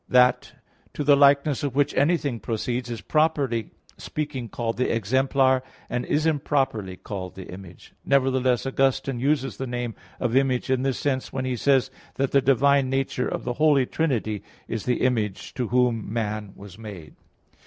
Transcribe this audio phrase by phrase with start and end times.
[0.09, 0.53] That
[0.95, 3.69] to the likeness of which anything proceeds, is properly
[3.99, 7.93] speaking called the exemplar, and is improperly called the image.
[8.03, 12.31] Nevertheless Augustine (Fulgentius) uses the name of Image in this sense when he says that
[12.31, 17.13] the divine nature of the Holy Trinity is the Image to whom man was made.